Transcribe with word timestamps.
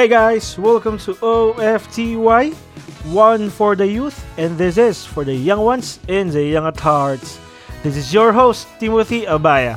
Hey 0.00 0.08
guys, 0.08 0.56
welcome 0.56 0.96
to 1.04 1.12
OFTY, 1.20 2.54
one 3.12 3.50
for 3.50 3.76
the 3.76 3.86
youth, 3.86 4.24
and 4.38 4.56
this 4.56 4.78
is 4.78 5.04
for 5.04 5.26
the 5.26 5.34
young 5.34 5.60
ones 5.60 6.00
and 6.08 6.32
the 6.32 6.42
young 6.42 6.64
at 6.64 6.80
hearts. 6.80 7.38
This 7.82 7.98
is 7.98 8.08
your 8.08 8.32
host, 8.32 8.66
Timothy 8.80 9.26
Abaya. 9.26 9.76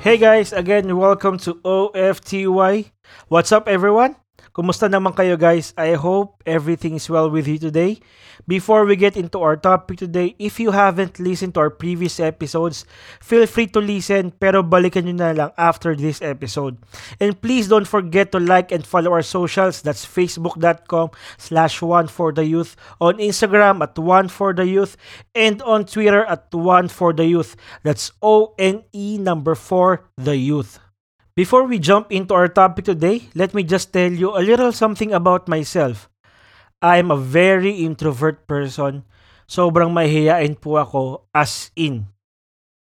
Hey 0.00 0.16
guys, 0.16 0.54
again, 0.54 0.96
welcome 0.96 1.36
to 1.44 1.56
OFTY. 1.56 2.90
What's 3.28 3.52
up 3.52 3.68
everyone? 3.68 4.16
Kumusta 4.50 4.90
naman 4.90 5.14
kayo 5.14 5.38
guys? 5.38 5.70
I 5.78 5.94
hope 5.94 6.42
everything 6.42 6.98
is 6.98 7.06
well 7.06 7.30
with 7.30 7.46
you 7.46 7.54
today. 7.54 8.02
Before 8.50 8.82
we 8.82 8.98
get 8.98 9.14
into 9.14 9.38
our 9.38 9.54
topic 9.54 10.02
today, 10.02 10.34
if 10.42 10.58
you 10.58 10.74
haven't 10.74 11.22
listened 11.22 11.54
to 11.54 11.60
our 11.62 11.70
previous 11.70 12.18
episodes, 12.18 12.82
feel 13.22 13.46
free 13.46 13.70
to 13.70 13.78
listen 13.78 14.34
pero 14.34 14.66
balikan 14.66 15.06
nyo 15.06 15.14
na 15.14 15.30
lang 15.30 15.50
after 15.54 15.94
this 15.94 16.18
episode. 16.18 16.82
And 17.22 17.38
please 17.38 17.70
don't 17.70 17.86
forget 17.86 18.34
to 18.34 18.42
like 18.42 18.74
and 18.74 18.82
follow 18.82 19.14
our 19.14 19.22
socials. 19.22 19.86
That's 19.86 20.02
facebook.com 20.02 21.14
slash 21.38 21.78
one 21.78 22.10
for 22.10 22.34
the 22.34 22.42
youth, 22.42 22.74
on 22.98 23.22
Instagram 23.22 23.86
at 23.86 23.94
one 23.94 24.26
for 24.26 24.50
the 24.50 24.66
youth, 24.66 24.98
and 25.30 25.62
on 25.62 25.86
Twitter 25.86 26.26
at 26.26 26.50
one 26.50 26.90
for 26.90 27.14
the 27.14 27.30
youth. 27.30 27.54
That's 27.86 28.10
O-N-E 28.18 29.18
number 29.22 29.54
4 29.54 30.10
the 30.18 30.34
youth. 30.34 30.82
Before 31.38 31.62
we 31.62 31.78
jump 31.78 32.10
into 32.10 32.34
our 32.34 32.50
topic 32.50 32.90
today, 32.90 33.30
let 33.38 33.54
me 33.54 33.62
just 33.62 33.94
tell 33.94 34.10
you 34.10 34.34
a 34.34 34.42
little 34.42 34.74
something 34.74 35.14
about 35.14 35.46
myself. 35.46 36.10
I 36.82 36.98
am 36.98 37.14
a 37.14 37.20
very 37.20 37.86
introvert 37.86 38.50
person. 38.50 39.06
Sobrang 39.46 39.94
mahihayain 39.94 40.58
po 40.58 40.82
ako 40.82 41.30
as 41.30 41.70
in. 41.78 42.10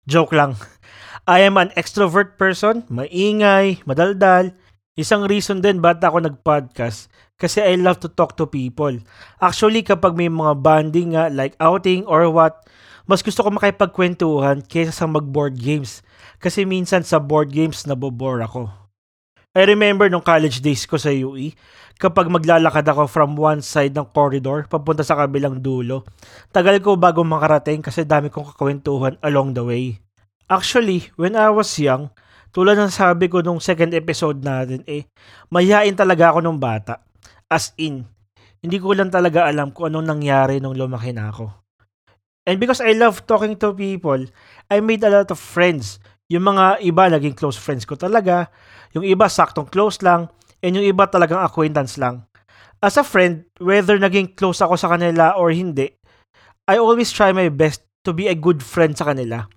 Joke 0.04 0.36
lang. 0.36 0.60
I 1.24 1.48
am 1.48 1.56
an 1.56 1.72
extrovert 1.80 2.36
person, 2.36 2.84
maingay, 2.92 3.80
madaldal. 3.88 4.52
Isang 5.00 5.24
reason 5.24 5.64
din 5.64 5.80
ba't 5.80 6.04
ako 6.04 6.28
nag-podcast 6.28 7.08
kasi 7.40 7.64
I 7.64 7.80
love 7.80 8.04
to 8.04 8.12
talk 8.12 8.36
to 8.38 8.46
people. 8.46 8.92
Actually, 9.40 9.88
kapag 9.88 10.20
may 10.20 10.28
mga 10.28 10.60
bonding 10.60 11.16
nga, 11.16 11.32
like 11.32 11.56
outing 11.64 12.04
or 12.12 12.28
what, 12.28 12.68
mas 13.04 13.24
gusto 13.24 13.44
ko 13.44 13.50
makipagkwentuhan 13.52 14.64
kaysa 14.64 14.94
sa 14.94 15.06
mag-board 15.08 15.60
games. 15.60 16.04
Kasi 16.40 16.64
minsan 16.64 17.04
sa 17.04 17.20
board 17.20 17.52
games 17.52 17.84
nabobore 17.88 18.44
ako. 18.44 18.72
I 19.54 19.70
remember 19.70 20.10
nung 20.10 20.26
college 20.26 20.66
days 20.66 20.90
ko 20.90 20.98
sa 20.98 21.14
UE, 21.14 21.54
kapag 22.02 22.26
maglalakad 22.26 22.90
ako 22.90 23.06
from 23.06 23.38
one 23.38 23.62
side 23.62 23.94
ng 23.94 24.10
corridor 24.10 24.66
papunta 24.66 25.06
sa 25.06 25.14
kabilang 25.14 25.62
dulo, 25.62 26.02
tagal 26.50 26.82
ko 26.82 26.98
bago 26.98 27.22
makarating 27.22 27.86
kasi 27.86 28.02
dami 28.02 28.34
kong 28.34 28.50
kakwentuhan 28.50 29.16
along 29.22 29.54
the 29.54 29.62
way. 29.62 30.02
Actually, 30.50 31.08
when 31.22 31.38
I 31.38 31.54
was 31.54 31.70
young, 31.78 32.10
tulad 32.50 32.82
ng 32.82 32.90
sabi 32.90 33.30
ko 33.30 33.46
nung 33.46 33.62
second 33.62 33.94
episode 33.94 34.42
natin 34.42 34.82
eh, 34.90 35.06
mayain 35.54 35.94
talaga 35.94 36.34
ako 36.34 36.42
nung 36.42 36.58
bata. 36.58 37.06
As 37.46 37.78
in, 37.78 38.10
hindi 38.58 38.82
ko 38.82 38.98
lang 38.98 39.14
talaga 39.14 39.46
alam 39.46 39.70
kung 39.70 39.94
anong 39.94 40.18
nangyari 40.18 40.58
nung 40.58 40.74
lumaki 40.74 41.14
na 41.14 41.30
ako. 41.30 41.63
And 42.44 42.60
because 42.60 42.84
I 42.84 42.92
love 42.92 43.24
talking 43.24 43.56
to 43.64 43.72
people, 43.72 44.20
I 44.68 44.84
made 44.84 45.04
a 45.04 45.12
lot 45.12 45.32
of 45.32 45.40
friends 45.40 46.00
yung 46.32 46.50
mga 46.50 46.82
iba 46.84 47.04
naging 47.12 47.36
close 47.38 47.60
friends 47.60 47.86
ko 47.86 47.94
talaga, 47.94 48.50
yung 48.96 49.06
iba 49.06 49.28
saktong 49.30 49.70
close 49.70 50.02
lang, 50.02 50.28
and 50.64 50.76
yung 50.76 50.88
iba 50.88 51.06
talagang 51.08 51.44
acquaintance 51.44 52.00
lang. 52.00 52.26
As 52.84 53.00
a 53.00 53.04
friend, 53.06 53.48
whether 53.64 53.96
naging 53.96 54.36
close 54.36 54.60
ako 54.60 54.76
sa 54.76 54.92
kanila 54.92 55.38
or 55.40 55.56
hindi, 55.56 55.94
I 56.68 56.80
always 56.80 57.12
try 57.12 57.32
my 57.32 57.48
best 57.48 57.84
to 58.04 58.12
be 58.12 58.28
a 58.28 58.36
good 58.36 58.64
friend 58.64 58.96
sa 58.96 59.08
kanila. 59.08 59.48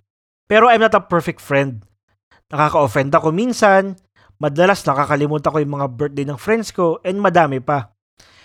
Pero 0.47 0.71
I'm 0.71 0.83
not 0.83 0.95
a 0.95 1.03
perfect 1.03 1.43
friend. 1.43 1.83
Nakaka-offend 2.55 3.11
ako 3.11 3.35
minsan, 3.35 3.99
madalas 4.39 4.87
nakakalimutan 4.87 5.51
ko 5.51 5.59
yung 5.59 5.75
mga 5.75 5.89
birthday 5.99 6.27
ng 6.27 6.39
friends 6.39 6.71
ko, 6.71 7.03
and 7.03 7.19
madami 7.19 7.59
pa. 7.59 7.91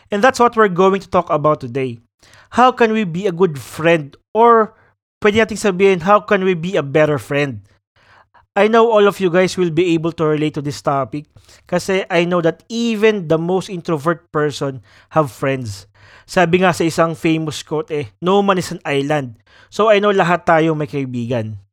And 0.09 0.25
that's 0.25 0.41
what 0.41 0.57
we're 0.57 0.71
going 0.71 1.01
to 1.05 1.09
talk 1.09 1.29
about 1.29 1.61
today. 1.61 2.01
How 2.57 2.73
can 2.73 2.91
we 2.91 3.05
be 3.05 3.29
a 3.29 3.35
good 3.35 3.57
friend? 3.61 4.17
Or 4.31 4.75
pwede 5.19 5.43
nating 5.43 5.59
sabihin, 5.59 6.01
how 6.03 6.23
can 6.23 6.43
we 6.43 6.55
be 6.55 6.75
a 6.75 6.85
better 6.85 7.19
friend? 7.19 7.61
I 8.51 8.67
know 8.67 8.91
all 8.91 9.07
of 9.07 9.23
you 9.23 9.31
guys 9.31 9.55
will 9.55 9.71
be 9.71 9.95
able 9.95 10.11
to 10.19 10.27
relate 10.27 10.59
to 10.59 10.63
this 10.63 10.83
topic 10.83 11.31
kasi 11.71 12.03
I 12.11 12.27
know 12.27 12.43
that 12.43 12.67
even 12.67 13.31
the 13.31 13.39
most 13.39 13.71
introvert 13.71 14.27
person 14.35 14.83
have 15.15 15.31
friends. 15.31 15.87
Sabi 16.27 16.59
nga 16.59 16.75
sa 16.75 16.83
isang 16.83 17.15
famous 17.15 17.63
quote 17.63 17.95
eh, 17.95 18.11
no 18.19 18.43
man 18.43 18.59
is 18.59 18.75
an 18.75 18.83
island. 18.83 19.39
So 19.71 19.87
I 19.87 20.03
know 20.03 20.11
lahat 20.11 20.43
tayo 20.43 20.75
may 20.75 20.91
kaibigan. 20.91 21.63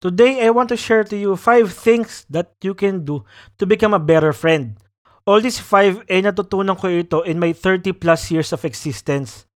Today, 0.00 0.46
I 0.46 0.48
want 0.48 0.72
to 0.72 0.80
share 0.80 1.04
to 1.04 1.16
you 1.18 1.36
five 1.36 1.74
things 1.76 2.24
that 2.32 2.56
you 2.64 2.72
can 2.72 3.04
do 3.04 3.20
to 3.60 3.68
become 3.68 3.92
a 3.92 4.00
better 4.00 4.32
friend. 4.32 4.80
All 5.28 5.44
these 5.44 5.60
five 5.60 6.00
ay 6.08 6.22
eh, 6.22 6.22
natutunan 6.24 6.78
ko 6.78 6.88
ito 6.88 7.20
in 7.26 7.36
my 7.36 7.52
30 7.52 7.98
plus 8.00 8.32
years 8.32 8.54
of 8.54 8.64
existence. 8.64 9.49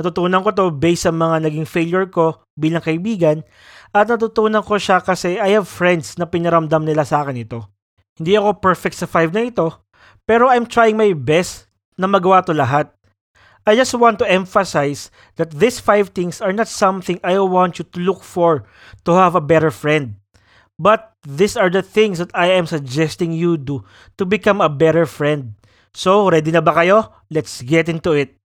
Natutunan 0.00 0.40
ko 0.40 0.56
to 0.56 0.72
based 0.72 1.04
sa 1.04 1.12
mga 1.12 1.44
naging 1.44 1.68
failure 1.68 2.08
ko 2.08 2.40
bilang 2.56 2.80
kaibigan 2.80 3.44
at 3.92 4.08
natutunan 4.08 4.64
ko 4.64 4.80
siya 4.80 5.04
kasi 5.04 5.36
I 5.36 5.52
have 5.60 5.68
friends 5.68 6.16
na 6.16 6.24
pinaramdam 6.24 6.88
nila 6.88 7.04
sa 7.04 7.20
akin 7.20 7.36
ito. 7.36 7.68
Hindi 8.16 8.32
ako 8.40 8.64
perfect 8.64 8.96
sa 8.96 9.04
5 9.04 9.36
na 9.36 9.44
ito, 9.44 9.68
pero 10.24 10.48
I'm 10.48 10.64
trying 10.64 10.96
my 10.96 11.12
best 11.12 11.68
na 12.00 12.08
magawa 12.08 12.40
to 12.48 12.56
lahat. 12.56 12.88
I 13.68 13.76
just 13.76 13.92
want 13.92 14.16
to 14.24 14.26
emphasize 14.28 15.12
that 15.36 15.52
these 15.52 15.76
5 15.84 16.16
things 16.16 16.40
are 16.40 16.56
not 16.56 16.72
something 16.72 17.20
I 17.20 17.36
want 17.44 17.76
you 17.76 17.84
to 17.92 17.98
look 18.00 18.24
for 18.24 18.64
to 19.04 19.12
have 19.20 19.36
a 19.36 19.44
better 19.44 19.68
friend. 19.68 20.16
But 20.80 21.12
these 21.28 21.60
are 21.60 21.68
the 21.68 21.84
things 21.84 22.16
that 22.24 22.32
I 22.32 22.56
am 22.56 22.64
suggesting 22.64 23.36
you 23.36 23.60
do 23.60 23.84
to 24.16 24.24
become 24.24 24.64
a 24.64 24.72
better 24.72 25.04
friend. 25.04 25.60
So, 25.92 26.32
ready 26.32 26.48
na 26.56 26.64
ba 26.64 26.72
kayo? 26.72 27.12
Let's 27.28 27.60
get 27.60 27.92
into 27.92 28.16
it. 28.16 28.39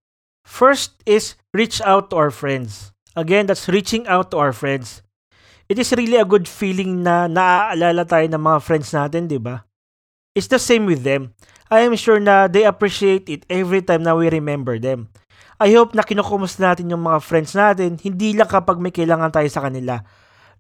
First 0.46 1.02
is 1.10 1.36
reach 1.52 1.82
out 1.82 2.14
to 2.14 2.22
our 2.22 2.32
friends. 2.32 2.94
Again, 3.18 3.50
that's 3.50 3.68
reaching 3.68 4.06
out 4.06 4.30
to 4.32 4.38
our 4.38 4.54
friends 4.54 5.02
it 5.66 5.82
is 5.82 5.94
really 5.98 6.18
a 6.18 6.28
good 6.28 6.46
feeling 6.46 7.02
na 7.02 7.26
naaalala 7.26 8.06
tayo 8.06 8.26
ng 8.30 8.42
mga 8.42 8.60
friends 8.62 8.94
natin, 8.94 9.26
di 9.26 9.42
ba? 9.42 9.66
It's 10.38 10.52
the 10.52 10.62
same 10.62 10.86
with 10.86 11.02
them. 11.02 11.34
I 11.72 11.82
am 11.82 11.98
sure 11.98 12.22
na 12.22 12.46
they 12.46 12.68
appreciate 12.68 13.26
it 13.32 13.48
every 13.50 13.82
time 13.82 14.06
na 14.06 14.14
we 14.14 14.30
remember 14.30 14.78
them. 14.78 15.10
I 15.58 15.74
hope 15.74 15.96
na 15.96 16.06
kinukumusta 16.06 16.62
natin 16.62 16.92
yung 16.92 17.02
mga 17.02 17.20
friends 17.24 17.56
natin, 17.56 17.98
hindi 17.98 18.36
lang 18.36 18.52
kapag 18.52 18.78
may 18.78 18.94
kailangan 18.94 19.32
tayo 19.34 19.48
sa 19.50 19.64
kanila. 19.66 20.04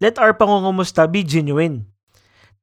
Let 0.01 0.17
our 0.17 0.33
pangungumusta 0.33 1.05
be 1.05 1.21
genuine. 1.21 1.85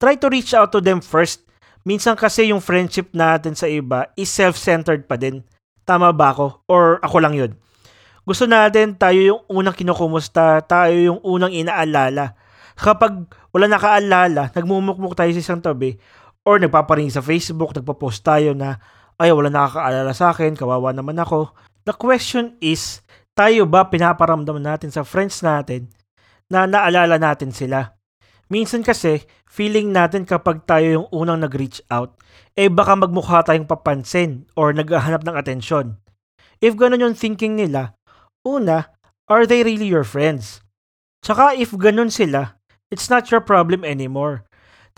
Try 0.01 0.19
to 0.19 0.33
reach 0.33 0.57
out 0.57 0.75
to 0.75 0.83
them 0.83 0.99
first. 0.99 1.47
Minsan 1.87 2.19
kasi 2.19 2.51
yung 2.51 2.65
friendship 2.65 3.13
natin 3.15 3.55
sa 3.55 3.71
iba 3.71 4.11
is 4.19 4.33
self-centered 4.33 5.07
pa 5.07 5.15
din. 5.15 5.47
Tama 5.83 6.15
ba 6.15 6.35
ako? 6.35 6.67
Or 6.71 7.03
ako 7.03 7.17
lang 7.19 7.35
yun? 7.35 7.53
Gusto 8.23 8.47
natin 8.47 8.95
tayo 8.95 9.19
yung 9.19 9.41
unang 9.51 9.75
kinukumusta, 9.75 10.63
tayo 10.63 10.95
yung 10.95 11.19
unang 11.27 11.51
inaalala. 11.51 12.39
Kapag 12.79 13.27
wala 13.51 13.67
nakaalala, 13.67 14.55
nagmumukmuk 14.55 15.19
tayo 15.19 15.35
sa 15.35 15.43
isang 15.43 15.63
tabi, 15.63 15.99
or 16.47 16.63
nagpaparing 16.63 17.11
sa 17.11 17.23
Facebook, 17.23 17.75
nagpo-post 17.75 18.23
tayo 18.23 18.55
na, 18.55 18.79
ay, 19.19 19.35
wala 19.35 19.51
nakakaalala 19.51 20.15
sa 20.15 20.31
akin, 20.31 20.55
kawawa 20.55 20.95
naman 20.95 21.19
ako. 21.19 21.51
The 21.83 21.95
question 21.99 22.55
is, 22.63 23.03
tayo 23.35 23.67
ba 23.67 23.91
pinaparamdam 23.91 24.63
natin 24.63 24.95
sa 24.95 25.03
friends 25.03 25.43
natin 25.43 25.91
na 26.47 26.67
naalala 26.67 27.19
natin 27.19 27.51
sila? 27.51 27.99
Minsan 28.49 28.83
kasi, 28.83 29.23
feeling 29.47 29.93
natin 29.95 30.25
kapag 30.25 30.65
tayo 30.65 30.87
yung 30.87 31.09
unang 31.13 31.45
nag-reach 31.45 31.85
out, 31.93 32.17
eh 32.57 32.73
baka 32.73 32.97
magmukha 32.97 33.45
tayong 33.45 33.69
papansin 33.69 34.49
or 34.57 34.73
naghahanap 34.73 35.23
ng 35.23 35.37
atensyon. 35.37 36.01
If 36.63 36.79
ganun 36.79 37.03
yung 37.03 37.19
thinking 37.19 37.59
nila, 37.59 37.95
Una, 38.43 38.91
are 39.31 39.47
they 39.47 39.63
really 39.63 39.87
your 39.87 40.03
friends? 40.03 40.59
Tsaka 41.23 41.55
if 41.55 41.71
ganun 41.79 42.11
sila, 42.11 42.59
it's 42.91 43.07
not 43.07 43.31
your 43.31 43.39
problem 43.39 43.87
anymore. 43.87 44.43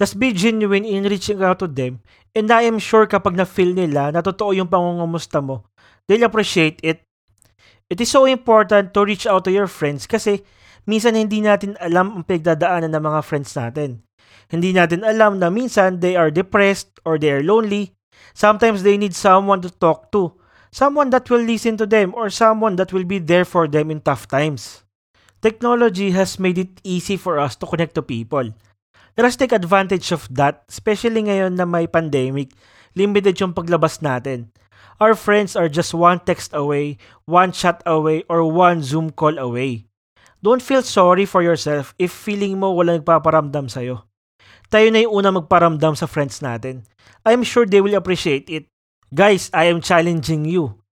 Just 0.00 0.16
be 0.16 0.32
genuine 0.32 0.88
in 0.88 1.04
reaching 1.04 1.44
out 1.44 1.60
to 1.60 1.68
them 1.68 2.00
and 2.34 2.48
I 2.50 2.66
am 2.66 2.80
sure 2.80 3.06
kapag 3.06 3.36
na-feel 3.36 3.76
nila 3.76 4.10
na 4.10 4.24
totoo 4.24 4.56
yung 4.56 4.72
pangungumusta 4.72 5.44
mo, 5.44 5.68
they'll 6.08 6.26
appreciate 6.26 6.80
it. 6.82 7.04
It 7.92 8.00
is 8.00 8.08
so 8.08 8.24
important 8.24 8.96
to 8.96 9.04
reach 9.04 9.28
out 9.28 9.44
to 9.44 9.52
your 9.52 9.68
friends 9.68 10.08
kasi 10.08 10.40
minsan 10.84 11.18
hindi 11.18 11.40
natin 11.44 11.76
alam 11.80 12.16
ang 12.16 12.24
pinagdadaanan 12.24 12.92
ng 12.92 13.04
mga 13.04 13.20
friends 13.24 13.52
natin. 13.56 14.04
Hindi 14.48 14.76
natin 14.76 15.02
alam 15.02 15.40
na 15.40 15.48
minsan 15.48 16.04
they 16.04 16.14
are 16.14 16.30
depressed 16.30 16.92
or 17.04 17.16
they 17.16 17.32
are 17.32 17.44
lonely. 17.44 17.96
Sometimes 18.36 18.84
they 18.84 19.00
need 19.00 19.16
someone 19.16 19.64
to 19.64 19.70
talk 19.72 20.12
to 20.12 20.36
someone 20.74 21.14
that 21.14 21.30
will 21.30 21.46
listen 21.46 21.78
to 21.78 21.86
them 21.86 22.10
or 22.18 22.26
someone 22.26 22.74
that 22.74 22.90
will 22.90 23.06
be 23.06 23.22
there 23.22 23.46
for 23.46 23.70
them 23.70 23.94
in 23.94 24.02
tough 24.02 24.26
times. 24.26 24.82
Technology 25.38 26.10
has 26.10 26.42
made 26.42 26.58
it 26.58 26.82
easy 26.82 27.14
for 27.14 27.38
us 27.38 27.54
to 27.54 27.66
connect 27.70 27.94
to 27.94 28.02
people. 28.02 28.50
Let 29.14 29.30
us 29.30 29.38
take 29.38 29.54
advantage 29.54 30.10
of 30.10 30.26
that, 30.34 30.66
especially 30.66 31.22
ngayon 31.30 31.54
na 31.54 31.62
may 31.62 31.86
pandemic, 31.86 32.50
limited 32.98 33.38
yung 33.38 33.54
paglabas 33.54 34.02
natin. 34.02 34.50
Our 34.98 35.14
friends 35.14 35.54
are 35.54 35.70
just 35.70 35.94
one 35.94 36.18
text 36.26 36.50
away, 36.50 36.98
one 37.22 37.54
chat 37.54 37.78
away, 37.86 38.26
or 38.26 38.42
one 38.42 38.82
Zoom 38.82 39.14
call 39.14 39.38
away. 39.38 39.86
Don't 40.44 40.60
feel 40.60 40.84
sorry 40.84 41.24
for 41.24 41.40
yourself 41.40 41.96
if 41.96 42.12
feeling 42.12 42.60
mo 42.60 42.76
walang 42.76 43.00
nagpaparamdam 43.00 43.72
sa'yo. 43.72 44.04
Tayo 44.68 44.92
na 44.92 45.00
yung 45.00 45.24
una 45.24 45.32
magparamdam 45.32 45.96
sa 45.96 46.04
friends 46.04 46.44
natin. 46.44 46.84
I'm 47.24 47.40
sure 47.40 47.64
they 47.64 47.80
will 47.80 47.96
appreciate 47.96 48.52
it. 48.52 48.68
Guys, 49.08 49.48
I 49.56 49.72
am 49.72 49.80
challenging 49.80 50.44
you 50.44 50.84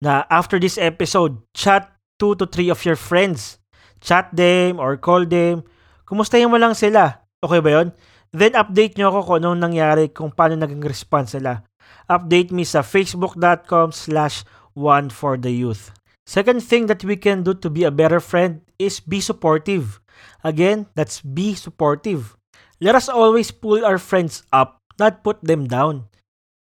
na 0.00 0.24
after 0.32 0.56
this 0.56 0.80
episode, 0.80 1.36
chat 1.52 1.92
2 2.16 2.40
to 2.40 2.48
3 2.48 2.72
of 2.72 2.80
your 2.88 2.96
friends. 2.96 3.60
Chat 4.00 4.32
them 4.32 4.80
or 4.80 4.96
call 4.96 5.28
them. 5.28 5.68
Kumustahin 6.08 6.48
mo 6.48 6.56
lang 6.56 6.72
sila. 6.72 7.28
Okay 7.44 7.60
ba 7.60 7.70
yon? 7.82 7.88
Then 8.32 8.56
update 8.56 8.96
nyo 8.96 9.12
ako 9.12 9.20
kung 9.28 9.36
anong 9.44 9.68
nangyari, 9.68 10.08
kung 10.08 10.32
paano 10.32 10.56
naging 10.56 10.80
response 10.80 11.36
nila. 11.36 11.60
Update 12.08 12.56
me 12.56 12.64
sa 12.64 12.80
facebook.com 12.80 13.92
slash 13.92 14.48
one 14.72 15.12
for 15.12 15.36
the 15.36 15.52
youth. 15.52 15.92
Second 16.28 16.60
thing 16.60 16.92
that 16.92 17.00
we 17.08 17.16
can 17.16 17.40
do 17.40 17.56
to 17.56 17.72
be 17.72 17.88
a 17.88 17.94
better 17.94 18.20
friend 18.20 18.60
is 18.76 19.00
be 19.00 19.16
supportive. 19.16 19.96
Again, 20.44 20.84
that's 20.92 21.24
be 21.24 21.56
supportive. 21.56 22.36
Let 22.84 22.92
us 22.92 23.08
always 23.08 23.48
pull 23.48 23.80
our 23.80 23.96
friends 23.96 24.44
up, 24.52 24.84
not 25.00 25.24
put 25.24 25.40
them 25.40 25.64
down. 25.64 26.04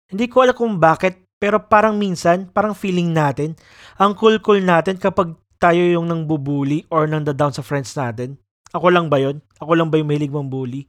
Hindi 0.07 0.31
ko 0.31 0.47
alam 0.47 0.55
kung 0.55 0.79
bakit, 0.79 1.19
pero 1.35 1.67
parang 1.67 1.99
minsan, 1.99 2.47
parang 2.47 2.79
feeling 2.79 3.11
natin, 3.11 3.59
ang 3.99 4.15
cool-cool 4.15 4.63
natin 4.63 4.95
kapag 4.95 5.35
tayo 5.59 5.83
yung 5.83 6.07
nang 6.07 6.23
bubuli 6.31 6.87
or 6.87 7.03
nang 7.03 7.27
down 7.27 7.51
sa 7.51 7.59
friends 7.59 7.91
natin. 7.91 8.39
Ako 8.71 8.87
lang 8.87 9.11
ba 9.11 9.19
yon? 9.19 9.43
Ako 9.59 9.75
lang 9.75 9.91
ba 9.91 9.99
yung 9.99 10.07
mahilig 10.07 10.31
mong 10.31 10.47
bully? 10.47 10.87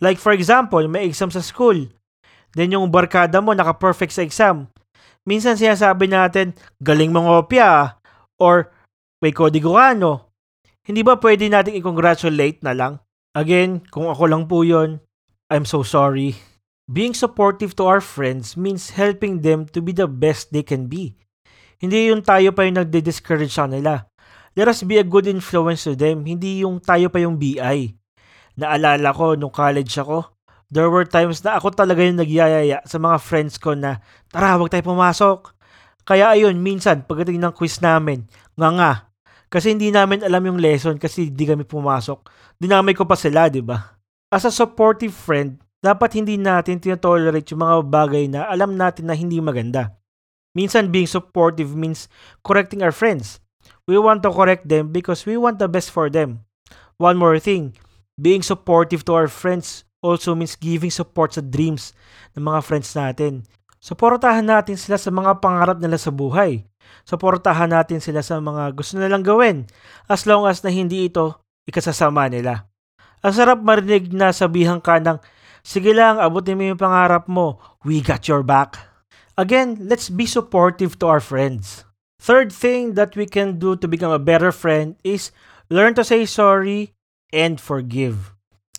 Like 0.00 0.16
for 0.16 0.32
example, 0.32 0.88
may 0.88 1.04
exam 1.04 1.28
sa 1.28 1.44
school. 1.44 1.92
Then 2.56 2.72
yung 2.72 2.88
barkada 2.88 3.44
mo 3.44 3.52
naka-perfect 3.52 4.16
sa 4.16 4.24
exam. 4.24 4.72
Minsan 5.24 5.56
sinasabi 5.56 6.08
natin, 6.08 6.52
galing 6.84 7.08
mong 7.08 7.32
opya 7.32 7.96
or 8.36 8.68
may 9.24 9.32
kodigo 9.32 9.72
ka 9.72 9.96
no. 9.96 10.28
Hindi 10.84 11.00
ba 11.00 11.16
pwede 11.16 11.48
nating 11.48 11.80
i-congratulate 11.80 12.60
na 12.60 12.76
lang? 12.76 12.92
Again, 13.32 13.80
kung 13.88 14.12
ako 14.12 14.28
lang 14.28 14.44
po 14.44 14.60
yon, 14.60 15.00
I'm 15.48 15.64
so 15.64 15.80
sorry. 15.80 16.36
Being 16.84 17.16
supportive 17.16 17.72
to 17.80 17.88
our 17.88 18.04
friends 18.04 18.60
means 18.60 18.92
helping 18.92 19.40
them 19.40 19.64
to 19.72 19.80
be 19.80 19.96
the 19.96 20.04
best 20.04 20.52
they 20.52 20.60
can 20.60 20.92
be. 20.92 21.16
Hindi 21.80 22.12
yung 22.12 22.20
tayo 22.20 22.52
pa 22.52 22.68
yung 22.68 22.76
nagde-discourage 22.84 23.56
sa 23.56 23.64
nila. 23.64 24.12
Let 24.52 24.68
us 24.68 24.84
be 24.84 25.00
a 25.00 25.08
good 25.08 25.24
influence 25.24 25.88
to 25.88 25.96
them, 25.96 26.28
hindi 26.28 26.60
yung 26.62 26.84
tayo 26.84 27.08
pa 27.08 27.18
yung 27.24 27.40
BI. 27.40 27.96
Naalala 28.60 29.10
ko 29.16 29.34
nung 29.34 29.50
college 29.50 29.96
ako, 29.98 30.33
there 30.74 30.90
were 30.90 31.06
times 31.06 31.46
na 31.46 31.54
ako 31.54 31.70
talaga 31.70 32.02
yung 32.02 32.18
nagyayaya 32.18 32.82
sa 32.82 32.98
mga 32.98 33.22
friends 33.22 33.62
ko 33.62 33.78
na, 33.78 34.02
tara, 34.26 34.58
wag 34.58 34.74
tayo 34.74 34.90
pumasok. 34.90 35.54
Kaya 36.02 36.34
ayun, 36.34 36.58
minsan, 36.58 37.06
pagdating 37.06 37.38
ng 37.38 37.54
quiz 37.54 37.78
namin, 37.78 38.26
nga 38.58 38.68
nga, 38.74 38.92
kasi 39.46 39.70
hindi 39.70 39.94
namin 39.94 40.26
alam 40.26 40.42
yung 40.50 40.58
lesson 40.58 40.98
kasi 40.98 41.30
hindi 41.30 41.46
kami 41.46 41.62
pumasok. 41.62 42.26
Dinamay 42.58 42.98
ko 42.98 43.06
pa 43.06 43.14
sila, 43.14 43.46
di 43.46 43.62
ba? 43.62 44.02
As 44.34 44.42
a 44.42 44.50
supportive 44.50 45.14
friend, 45.14 45.62
dapat 45.78 46.18
hindi 46.18 46.34
natin 46.34 46.82
tinotolerate 46.82 47.54
yung 47.54 47.62
mga 47.62 47.76
bagay 47.86 48.24
na 48.26 48.50
alam 48.50 48.74
natin 48.74 49.06
na 49.06 49.14
hindi 49.14 49.38
maganda. 49.38 49.94
Minsan 50.58 50.90
being 50.90 51.06
supportive 51.06 51.70
means 51.78 52.10
correcting 52.42 52.82
our 52.82 52.90
friends. 52.90 53.38
We 53.86 53.94
want 53.94 54.26
to 54.26 54.34
correct 54.34 54.66
them 54.66 54.90
because 54.90 55.22
we 55.22 55.38
want 55.38 55.62
the 55.62 55.70
best 55.70 55.94
for 55.94 56.10
them. 56.10 56.42
One 56.98 57.14
more 57.14 57.38
thing, 57.38 57.78
being 58.18 58.42
supportive 58.42 59.06
to 59.06 59.14
our 59.14 59.30
friends 59.30 59.83
also 60.04 60.36
means 60.36 60.60
giving 60.60 60.92
support 60.92 61.32
sa 61.32 61.40
dreams 61.40 61.96
ng 62.36 62.44
mga 62.44 62.60
friends 62.60 62.92
natin. 62.92 63.48
Suportahan 63.80 64.44
natin 64.44 64.76
sila 64.76 65.00
sa 65.00 65.08
mga 65.08 65.40
pangarap 65.40 65.80
nila 65.80 65.96
sa 65.96 66.12
buhay. 66.12 66.60
Suportahan 67.08 67.72
natin 67.72 68.04
sila 68.04 68.20
sa 68.20 68.36
mga 68.36 68.76
gusto 68.76 69.00
nilang 69.00 69.24
gawin 69.24 69.64
as 70.04 70.28
long 70.28 70.44
as 70.44 70.60
na 70.60 70.68
hindi 70.68 71.08
ito 71.08 71.40
ikasasama 71.64 72.28
nila. 72.28 72.68
Ang 73.24 73.32
sarap 73.32 73.64
marinig 73.64 74.12
na 74.12 74.36
sabihan 74.36 74.84
ka 74.84 75.00
ng 75.00 75.16
Sige 75.64 75.96
lang, 75.96 76.20
abutin 76.20 76.60
mo 76.60 76.68
yung 76.68 76.76
pangarap 76.76 77.24
mo. 77.24 77.56
We 77.88 78.04
got 78.04 78.28
your 78.28 78.44
back. 78.44 78.76
Again, 79.40 79.88
let's 79.88 80.12
be 80.12 80.28
supportive 80.28 81.00
to 81.00 81.08
our 81.08 81.24
friends. 81.24 81.88
Third 82.20 82.52
thing 82.52 83.00
that 83.00 83.16
we 83.16 83.24
can 83.24 83.56
do 83.56 83.72
to 83.80 83.88
become 83.88 84.12
a 84.12 84.20
better 84.20 84.52
friend 84.52 85.00
is 85.00 85.32
learn 85.72 85.96
to 85.96 86.04
say 86.04 86.28
sorry 86.28 86.92
and 87.32 87.56
forgive. 87.56 88.33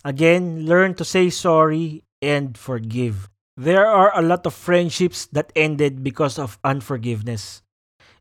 Again, 0.05 0.69
learn 0.69 0.93
to 1.01 1.03
say 1.03 1.33
sorry 1.33 2.05
and 2.21 2.53
forgive. 2.53 3.25
There 3.57 3.89
are 3.89 4.13
a 4.13 4.21
lot 4.21 4.45
of 4.45 4.53
friendships 4.53 5.25
that 5.33 5.49
ended 5.57 6.05
because 6.05 6.37
of 6.37 6.61
unforgiveness. 6.61 7.65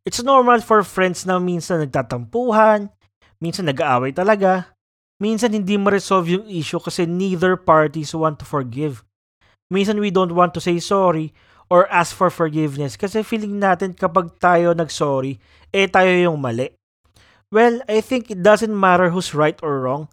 It's 0.09 0.25
normal 0.25 0.65
for 0.65 0.81
friends 0.81 1.29
na 1.29 1.37
minsan 1.37 1.85
nagtatampuhan, 1.85 2.89
minsan 3.37 3.69
nag-aaway 3.69 4.17
talaga, 4.17 4.73
minsan 5.21 5.53
hindi 5.53 5.77
ma-resolve 5.77 6.41
yung 6.41 6.47
issue 6.49 6.81
kasi 6.81 7.05
neither 7.05 7.61
parties 7.61 8.17
want 8.17 8.41
to 8.41 8.49
forgive. 8.49 9.05
Minsan 9.69 10.01
we 10.01 10.09
don't 10.09 10.33
want 10.33 10.57
to 10.57 10.65
say 10.65 10.81
sorry 10.81 11.37
or 11.69 11.85
ask 11.93 12.17
for 12.17 12.33
forgiveness 12.33 12.97
kasi 12.97 13.21
feeling 13.21 13.61
natin 13.61 13.93
kapag 13.93 14.33
tayo 14.41 14.73
nag-sorry, 14.73 15.37
eh 15.69 15.85
tayo 15.85 16.09
yung 16.17 16.41
mali. 16.41 16.73
Well, 17.53 17.85
I 17.93 18.01
think 18.01 18.33
it 18.33 18.41
doesn't 18.41 18.73
matter 18.73 19.13
who's 19.13 19.37
right 19.37 19.61
or 19.61 19.85
wrong, 19.85 20.09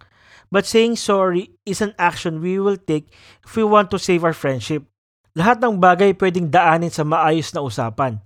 but 0.52 0.68
saying 0.68 1.00
sorry 1.00 1.56
is 1.64 1.80
an 1.80 1.96
action 1.96 2.44
we 2.44 2.60
will 2.60 2.76
take 2.76 3.08
if 3.40 3.56
we 3.56 3.64
want 3.64 3.88
to 3.88 3.98
save 3.98 4.20
our 4.20 4.36
friendship. 4.36 4.84
Lahat 5.32 5.64
ng 5.64 5.80
bagay 5.80 6.12
pwedeng 6.20 6.52
daanin 6.52 6.92
sa 6.92 7.08
maayos 7.08 7.56
na 7.56 7.64
usapan. 7.64 8.20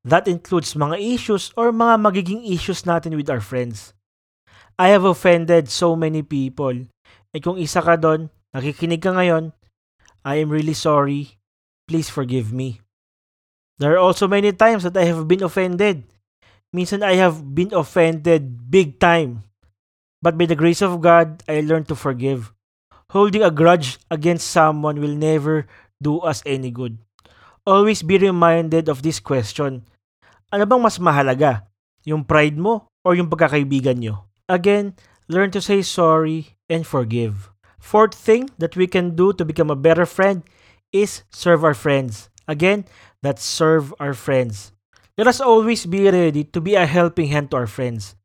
That 0.00 0.24
includes 0.24 0.72
mga 0.72 0.96
issues 0.96 1.52
or 1.52 1.68
mga 1.68 2.00
magiging 2.00 2.48
issues 2.48 2.88
natin 2.88 3.12
with 3.12 3.28
our 3.28 3.44
friends. 3.44 3.92
I 4.80 4.96
have 4.96 5.04
offended 5.04 5.68
so 5.68 5.92
many 5.92 6.24
people. 6.24 6.88
At 7.36 7.44
kung 7.44 7.60
isa 7.60 7.84
ka 7.84 8.00
doon, 8.00 8.32
nakikinig 8.56 9.04
ka 9.04 9.12
ngayon, 9.12 9.52
I 10.24 10.40
am 10.40 10.48
really 10.48 10.72
sorry. 10.72 11.36
Please 11.84 12.08
forgive 12.08 12.48
me. 12.48 12.80
There 13.76 13.92
are 13.92 14.00
also 14.00 14.24
many 14.24 14.56
times 14.56 14.88
that 14.88 14.96
I 14.96 15.04
have 15.04 15.28
been 15.28 15.44
offended. 15.44 16.08
Minsan 16.72 17.04
I 17.04 17.20
have 17.20 17.44
been 17.52 17.76
offended 17.76 18.72
big 18.72 18.96
time. 18.96 19.47
But 20.20 20.36
by 20.36 20.46
the 20.46 20.58
grace 20.58 20.82
of 20.82 21.00
God, 21.00 21.42
I 21.46 21.62
learned 21.62 21.88
to 21.88 21.96
forgive. 21.98 22.52
Holding 23.10 23.42
a 23.42 23.54
grudge 23.54 23.98
against 24.10 24.50
someone 24.50 25.00
will 25.00 25.14
never 25.14 25.66
do 26.02 26.18
us 26.20 26.42
any 26.44 26.70
good. 26.70 26.98
Always 27.64 28.02
be 28.02 28.18
reminded 28.18 28.88
of 28.88 29.02
this 29.02 29.20
question. 29.20 29.86
Ano 30.52 30.64
bang 30.66 30.82
mas 30.82 30.98
mahalaga? 30.98 31.68
Yung 32.04 32.24
pride 32.24 32.56
mo 32.56 32.88
or 33.04 33.14
yung 33.14 33.30
pagkakaibigan 33.30 34.00
nyo? 34.00 34.28
Again, 34.48 34.96
learn 35.28 35.52
to 35.52 35.60
say 35.60 35.84
sorry 35.84 36.56
and 36.68 36.84
forgive. 36.84 37.52
Fourth 37.78 38.16
thing 38.16 38.50
that 38.58 38.76
we 38.76 38.88
can 38.88 39.14
do 39.14 39.32
to 39.36 39.44
become 39.44 39.70
a 39.70 39.78
better 39.78 40.04
friend 40.04 40.42
is 40.92 41.22
serve 41.30 41.62
our 41.62 41.76
friends. 41.76 42.28
Again, 42.48 42.84
that's 43.22 43.44
serve 43.44 43.94
our 44.00 44.16
friends. 44.16 44.72
Let 45.16 45.28
us 45.28 45.40
always 45.40 45.86
be 45.86 46.08
ready 46.08 46.44
to 46.44 46.60
be 46.60 46.74
a 46.74 46.86
helping 46.86 47.28
hand 47.28 47.50
to 47.50 47.64
our 47.64 47.70
friends. 47.70 48.17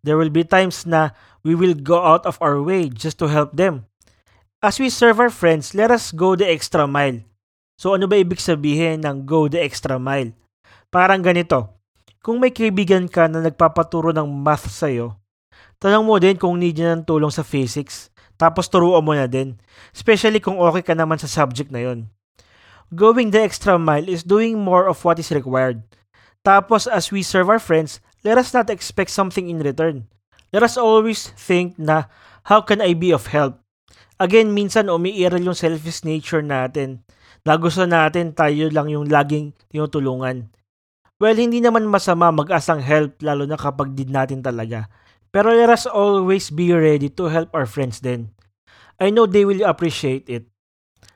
There 0.00 0.16
will 0.16 0.32
be 0.32 0.46
times 0.46 0.84
na 0.88 1.12
we 1.44 1.56
will 1.56 1.76
go 1.76 2.00
out 2.04 2.24
of 2.24 2.40
our 2.40 2.60
way 2.60 2.88
just 2.88 3.20
to 3.20 3.28
help 3.28 3.56
them. 3.56 3.88
As 4.60 4.76
we 4.76 4.92
serve 4.92 5.20
our 5.20 5.32
friends, 5.32 5.72
let 5.72 5.88
us 5.88 6.12
go 6.12 6.36
the 6.36 6.48
extra 6.48 6.84
mile. 6.84 7.24
So 7.80 7.96
ano 7.96 8.04
ba 8.04 8.20
ibig 8.20 8.40
sabihin 8.40 9.08
ng 9.08 9.24
go 9.24 9.48
the 9.48 9.60
extra 9.60 9.96
mile? 9.96 10.36
Parang 10.92 11.24
ganito. 11.24 11.80
Kung 12.20 12.36
may 12.36 12.52
kaibigan 12.52 13.08
ka 13.08 13.24
na 13.28 13.40
nagpapaturo 13.40 14.12
ng 14.12 14.28
math 14.28 14.68
sa'yo, 14.68 15.20
Tanong 15.80 16.04
mo 16.04 16.20
din 16.20 16.36
kung 16.36 16.60
need 16.60 16.76
niya 16.76 16.92
ng 16.92 17.08
tulong 17.08 17.32
sa 17.32 17.40
physics. 17.40 18.12
Tapos 18.36 18.68
turuan 18.68 19.00
mo 19.00 19.16
na 19.16 19.24
din. 19.24 19.56
Especially 19.96 20.36
kung 20.36 20.60
okay 20.60 20.84
ka 20.84 20.92
naman 20.92 21.16
sa 21.16 21.24
subject 21.24 21.72
na 21.72 21.80
yon. 21.80 22.04
Going 22.92 23.32
the 23.32 23.40
extra 23.40 23.80
mile 23.80 24.04
is 24.04 24.20
doing 24.20 24.60
more 24.60 24.84
of 24.84 25.00
what 25.00 25.16
is 25.16 25.32
required. 25.32 25.80
Tapos 26.44 26.84
as 26.84 27.08
we 27.08 27.24
serve 27.24 27.48
our 27.48 27.60
friends, 27.60 28.04
let 28.22 28.36
us 28.36 28.52
not 28.52 28.68
expect 28.68 29.10
something 29.10 29.48
in 29.48 29.60
return. 29.60 30.08
Let 30.50 30.66
us 30.66 30.76
always 30.76 31.30
think 31.38 31.78
na, 31.78 32.10
how 32.44 32.60
can 32.64 32.82
I 32.82 32.94
be 32.94 33.14
of 33.14 33.30
help? 33.30 33.62
Again, 34.20 34.52
minsan 34.52 34.92
umiiral 34.92 35.40
yung 35.40 35.56
selfish 35.56 36.04
nature 36.04 36.44
natin 36.44 37.00
na 37.46 37.56
gusto 37.56 37.88
natin 37.88 38.36
tayo 38.36 38.68
lang 38.68 38.92
yung 38.92 39.08
laging 39.08 39.56
tinutulungan. 39.72 40.52
Well, 41.20 41.36
hindi 41.36 41.60
naman 41.60 41.88
masama 41.88 42.32
mag-asang 42.32 42.80
help 42.80 43.20
lalo 43.24 43.44
na 43.44 43.56
kapag 43.56 43.92
din 43.96 44.12
natin 44.12 44.44
talaga. 44.44 44.88
Pero 45.30 45.52
let 45.52 45.70
us 45.70 45.86
always 45.86 46.50
be 46.50 46.72
ready 46.74 47.08
to 47.12 47.28
help 47.30 47.52
our 47.54 47.68
friends 47.68 48.02
then. 48.02 48.32
I 49.00 49.08
know 49.08 49.24
they 49.24 49.46
will 49.46 49.64
appreciate 49.64 50.28
it. 50.28 50.48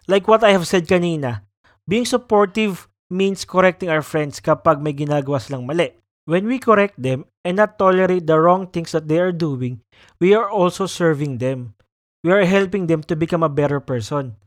Like 0.06 0.28
what 0.28 0.44
I 0.44 0.52
have 0.52 0.68
said 0.68 0.86
kanina, 0.88 1.44
being 1.88 2.04
supportive 2.08 2.88
means 3.12 3.44
correcting 3.44 3.88
our 3.88 4.04
friends 4.04 4.40
kapag 4.40 4.80
may 4.80 4.92
ginagawa 4.96 5.40
silang 5.40 5.68
mali. 5.68 5.92
When 6.24 6.48
we 6.48 6.56
correct 6.56 6.96
them 6.96 7.28
and 7.44 7.60
not 7.60 7.76
tolerate 7.76 8.24
the 8.24 8.40
wrong 8.40 8.72
things 8.72 8.96
that 8.96 9.08
they 9.12 9.20
are 9.20 9.32
doing, 9.32 9.84
we 10.16 10.32
are 10.32 10.48
also 10.48 10.88
serving 10.88 11.36
them. 11.36 11.76
We 12.24 12.32
are 12.32 12.48
helping 12.48 12.88
them 12.88 13.04
to 13.12 13.14
become 13.14 13.44
a 13.44 13.52
better 13.52 13.76
person. 13.76 14.40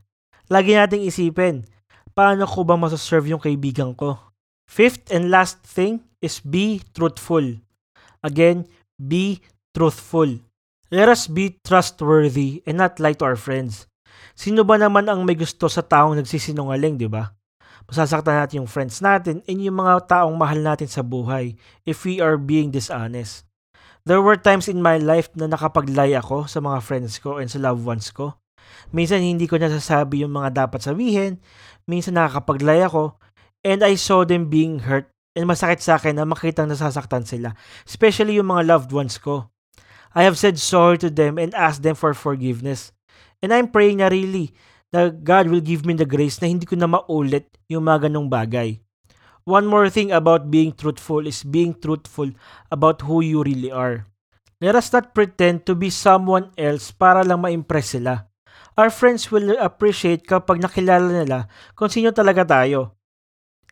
Lagi 0.50 0.74
nating 0.74 1.06
isipin, 1.06 1.70
paano 2.18 2.50
ko 2.50 2.66
ba 2.66 2.74
masaserve 2.74 3.30
yung 3.30 3.38
kaibigan 3.38 3.94
ko? 3.94 4.18
Fifth 4.66 5.14
and 5.14 5.30
last 5.30 5.62
thing 5.62 6.02
is 6.18 6.42
be 6.42 6.82
truthful. 6.98 7.46
Again, 8.26 8.66
be 8.98 9.38
truthful. 9.70 10.42
Let 10.90 11.06
us 11.06 11.30
be 11.30 11.62
trustworthy 11.62 12.66
and 12.66 12.82
not 12.82 12.98
lie 12.98 13.14
to 13.22 13.24
our 13.30 13.38
friends. 13.38 13.86
Sino 14.34 14.66
ba 14.66 14.82
naman 14.82 15.06
ang 15.06 15.22
may 15.22 15.38
gusto 15.38 15.70
sa 15.70 15.86
taong 15.86 16.18
nagsisinungaling, 16.18 16.98
di 16.98 17.06
ba? 17.06 17.37
Masasaktan 17.88 18.44
natin 18.44 18.60
yung 18.62 18.70
friends 18.70 19.00
natin 19.00 19.40
and 19.48 19.64
yung 19.64 19.80
mga 19.80 20.12
taong 20.12 20.36
mahal 20.36 20.60
natin 20.60 20.92
sa 20.92 21.00
buhay 21.00 21.56
if 21.88 22.04
we 22.04 22.20
are 22.20 22.36
being 22.36 22.68
dishonest. 22.68 23.48
There 24.04 24.20
were 24.20 24.36
times 24.36 24.68
in 24.68 24.84
my 24.84 25.00
life 25.00 25.32
na 25.32 25.48
nakapag-lie 25.48 26.12
ako 26.20 26.44
sa 26.44 26.60
mga 26.60 26.84
friends 26.84 27.16
ko 27.16 27.40
and 27.40 27.48
sa 27.48 27.56
loved 27.56 27.84
ones 27.88 28.12
ko. 28.12 28.36
Minsan 28.92 29.24
hindi 29.24 29.48
ko 29.48 29.56
nasasabi 29.56 30.20
yung 30.20 30.36
mga 30.36 30.68
dapat 30.68 30.84
sabihin, 30.84 31.40
minsan 31.88 32.16
nakakapag-lie 32.16 32.84
ako, 32.84 33.16
and 33.64 33.80
I 33.80 33.96
saw 33.96 34.28
them 34.28 34.52
being 34.52 34.84
hurt 34.84 35.08
and 35.32 35.48
masakit 35.48 35.80
sa 35.80 35.96
akin 35.96 36.16
na 36.20 36.28
makitang 36.28 36.68
nasasaktan 36.68 37.24
sila, 37.24 37.56
especially 37.88 38.36
yung 38.36 38.52
mga 38.52 38.68
loved 38.68 38.90
ones 38.92 39.16
ko. 39.16 39.48
I 40.12 40.24
have 40.28 40.36
said 40.36 40.60
sorry 40.60 41.00
to 41.04 41.08
them 41.08 41.36
and 41.36 41.56
asked 41.56 41.84
them 41.84 41.96
for 41.96 42.12
forgiveness. 42.12 42.92
And 43.44 43.52
I'm 43.52 43.68
praying 43.68 44.00
na 44.00 44.08
really 44.08 44.56
na 44.94 45.12
God 45.12 45.52
will 45.52 45.64
give 45.64 45.84
me 45.84 45.92
the 45.92 46.08
grace 46.08 46.40
na 46.40 46.48
hindi 46.48 46.64
ko 46.64 46.76
na 46.76 46.88
maulit 46.88 47.48
yung 47.68 47.84
mga 47.84 48.08
ganong 48.08 48.28
bagay. 48.28 48.80
One 49.48 49.64
more 49.64 49.88
thing 49.88 50.12
about 50.12 50.52
being 50.52 50.76
truthful 50.76 51.24
is 51.24 51.40
being 51.40 51.72
truthful 51.72 52.28
about 52.68 53.00
who 53.08 53.24
you 53.24 53.40
really 53.40 53.72
are. 53.72 54.04
Let 54.60 54.76
us 54.76 54.92
not 54.92 55.16
pretend 55.16 55.64
to 55.64 55.72
be 55.72 55.88
someone 55.88 56.52
else 56.60 56.92
para 56.92 57.24
lang 57.24 57.40
ma-impress 57.40 57.96
sila. 57.96 58.28
Our 58.76 58.92
friends 58.92 59.32
will 59.32 59.56
appreciate 59.56 60.28
kapag 60.28 60.60
nakilala 60.60 61.08
nila 61.10 61.48
kung 61.74 61.88
sino 61.88 62.12
talaga 62.12 62.44
tayo. 62.44 62.92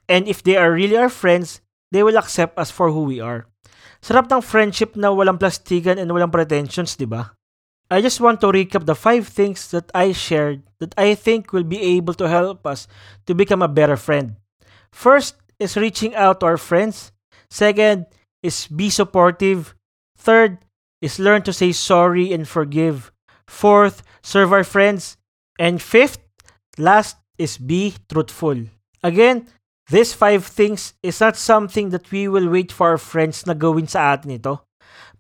And 0.09 0.25
if 0.25 0.41
they 0.41 0.57
are 0.57 0.73
really 0.73 0.97
our 0.97 1.13
friends, 1.13 1.61
they 1.93 2.01
will 2.01 2.17
accept 2.17 2.57
us 2.57 2.73
for 2.73 2.89
who 2.89 3.05
we 3.05 3.21
are. 3.21 3.45
Sarap 4.01 4.33
ng 4.33 4.41
friendship 4.41 4.97
na 4.97 5.13
walang 5.13 5.37
plastikan 5.37 6.01
and 6.01 6.09
walang 6.09 6.33
pretensions, 6.33 6.97
di 6.97 7.05
ba? 7.05 7.36
I 7.91 8.01
just 8.01 8.21
want 8.21 8.41
to 8.41 8.51
recap 8.51 8.85
the 8.85 8.95
five 8.95 9.29
things 9.29 9.71
that 9.71 9.91
I 9.95 10.13
shared 10.13 10.63
that 10.79 10.95
I 10.99 11.15
think 11.15 11.53
will 11.53 11.65
be 11.65 11.81
able 11.97 12.15
to 12.15 12.29
help 12.29 12.67
us 12.67 12.89
to 13.27 13.35
become 13.35 13.63
a 13.63 13.71
better 13.71 13.97
friend. 13.97 14.37
First, 14.91 15.37
is 15.59 15.77
reaching 15.77 16.15
out 16.15 16.41
to 16.41 16.47
our 16.47 16.57
friends. 16.57 17.13
Second 17.51 18.07
is 18.43 18.67
be 18.67 18.91
supportive. 18.91 19.75
Third 20.17 20.59
is 21.01 21.19
learn 21.19 21.43
to 21.43 21.53
say 21.53 21.73
sorry 21.73 22.33
and 22.33 22.47
forgive. 22.47 23.13
Fourth, 23.47 24.03
serve 24.23 24.53
our 24.53 24.65
friends. 24.65 25.17
And 25.59 25.81
fifth, 25.81 26.19
last 26.79 27.17
is 27.39 27.59
be 27.59 27.95
truthful. 28.09 28.67
Again, 29.03 29.47
these 29.89 30.13
five 30.13 30.45
things 30.45 30.95
is 31.03 31.21
not 31.21 31.37
something 31.37 31.91
that 31.91 32.11
we 32.11 32.29
will 32.29 32.49
wait 32.49 32.73
for 32.73 32.91
our 32.91 32.99
friends 32.99 33.47
na 33.47 33.55
gawin 33.55 33.87
sa 33.87 34.13
atin 34.13 34.33
ito. 34.33 34.66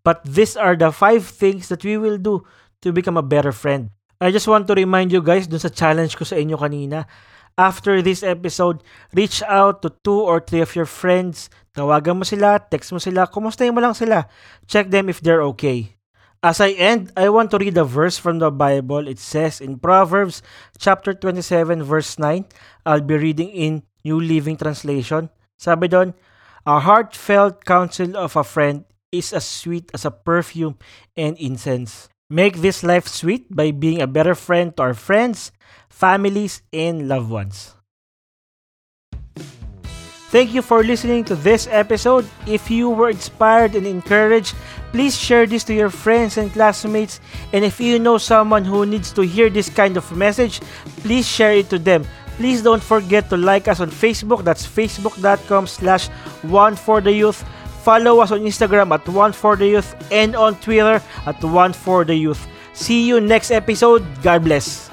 But 0.06 0.22
these 0.22 0.54
are 0.54 0.78
the 0.78 0.94
five 0.94 1.26
things 1.26 1.66
that 1.66 1.82
we 1.82 1.98
will 1.98 2.14
do 2.14 2.46
to 2.86 2.94
become 2.94 3.18
a 3.18 3.26
better 3.26 3.50
friend. 3.50 3.90
I 4.22 4.30
just 4.30 4.46
want 4.46 4.70
to 4.70 4.78
remind 4.78 5.10
you 5.10 5.18
guys 5.18 5.50
dun 5.50 5.58
sa 5.58 5.66
challenge 5.66 6.14
ko 6.14 6.22
sa 6.22 6.38
inyo 6.38 6.54
kanina 6.54 7.10
After 7.56 8.04
this 8.04 8.20
episode, 8.20 8.84
reach 9.16 9.40
out 9.48 9.80
to 9.80 9.88
two 10.04 10.20
or 10.20 10.44
three 10.44 10.60
of 10.60 10.76
your 10.76 10.84
friends. 10.84 11.48
Tawagan 11.72 12.20
mo 12.20 12.24
sila, 12.28 12.60
text 12.60 12.92
mo 12.92 13.00
sila, 13.00 13.24
kumustahin 13.24 13.72
mo 13.72 13.80
lang 13.80 13.96
sila. 13.96 14.28
Check 14.68 14.92
them 14.92 15.08
if 15.08 15.24
they're 15.24 15.40
okay. 15.56 15.96
As 16.44 16.60
I 16.60 16.76
end, 16.76 17.16
I 17.16 17.32
want 17.32 17.48
to 17.56 17.58
read 17.58 17.80
a 17.80 17.88
verse 17.88 18.20
from 18.20 18.44
the 18.44 18.52
Bible. 18.52 19.08
It 19.08 19.16
says 19.16 19.64
in 19.64 19.80
Proverbs 19.80 20.44
chapter 20.76 21.16
27 21.16 21.80
verse 21.80 22.20
9, 22.20 22.44
I'll 22.84 23.00
be 23.00 23.16
reading 23.16 23.48
in 23.48 23.88
New 24.04 24.20
Living 24.20 24.60
Translation. 24.60 25.32
Sabi 25.56 25.88
doon, 25.88 26.12
A 26.68 26.84
heartfelt 26.84 27.64
counsel 27.64 28.20
of 28.20 28.36
a 28.36 28.44
friend 28.44 28.84
is 29.12 29.32
as 29.32 29.44
sweet 29.44 29.90
as 29.94 30.04
a 30.04 30.10
perfume 30.10 30.76
and 31.16 31.36
incense. 31.38 32.08
Make 32.28 32.58
this 32.58 32.82
life 32.82 33.06
sweet 33.06 33.54
by 33.54 33.70
being 33.70 34.02
a 34.02 34.06
better 34.06 34.34
friend 34.34 34.76
to 34.76 34.82
our 34.82 34.94
friends, 34.94 35.52
families, 35.88 36.62
and 36.72 37.08
loved 37.08 37.30
ones. 37.30 37.76
Thank 40.28 40.52
you 40.52 40.60
for 40.60 40.82
listening 40.82 41.22
to 41.30 41.36
this 41.36 41.68
episode. 41.70 42.26
If 42.46 42.68
you 42.68 42.90
were 42.90 43.10
inspired 43.10 43.76
and 43.76 43.86
encouraged, 43.86 44.56
please 44.90 45.16
share 45.16 45.46
this 45.46 45.62
to 45.64 45.74
your 45.74 45.88
friends 45.88 46.36
and 46.36 46.52
classmates. 46.52 47.20
And 47.52 47.64
if 47.64 47.80
you 47.80 48.00
know 48.00 48.18
someone 48.18 48.64
who 48.64 48.84
needs 48.84 49.12
to 49.12 49.22
hear 49.22 49.48
this 49.48 49.70
kind 49.70 49.96
of 49.96 50.04
message, 50.16 50.60
please 51.06 51.26
share 51.28 51.52
it 51.52 51.70
to 51.70 51.78
them. 51.78 52.04
Please 52.36 52.60
don't 52.60 52.82
forget 52.82 53.30
to 53.30 53.36
like 53.36 53.68
us 53.68 53.80
on 53.80 53.88
Facebook. 53.88 54.42
That's 54.42 54.66
facebook.com 54.66 55.68
slash 55.68 56.08
one 56.42 56.74
for 56.74 57.00
the 57.00 57.12
youth. 57.12 57.44
Follow 57.86 58.18
us 58.18 58.32
on 58.32 58.40
Instagram 58.40 58.90
at 58.90 59.06
one 59.06 59.30
for 59.30 59.54
the 59.54 59.78
youth 59.78 59.94
and 60.10 60.34
on 60.34 60.58
Twitter 60.58 60.98
at 61.24 61.38
one 61.44 61.72
for 61.72 62.04
the 62.04 62.16
youth. 62.16 62.42
See 62.74 63.06
you 63.06 63.20
next 63.20 63.52
episode. 63.52 64.02
God 64.26 64.42
bless. 64.42 64.90